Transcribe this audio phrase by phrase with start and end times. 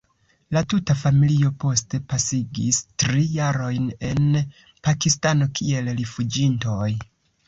[0.55, 4.31] La tuta familio poste pasigis tri jarojn en
[4.89, 6.89] Pakistano kiel rifuĝintoj.